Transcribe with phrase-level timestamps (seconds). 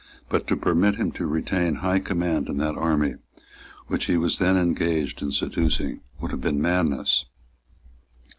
[0.29, 3.17] But to permit him to retain high command in that army
[3.85, 7.25] which he was then engaged in seducing would have been madness.